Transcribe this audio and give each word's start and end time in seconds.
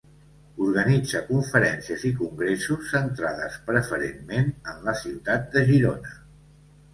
Organitza 0.67 1.19
conferències 1.25 2.05
i 2.09 2.11
congressos 2.21 2.87
centrades 2.93 3.59
preferentment 3.69 4.51
en 4.73 4.81
la 4.89 4.97
ciutat 5.03 5.47
de 5.59 5.65
Girona. 5.71 6.17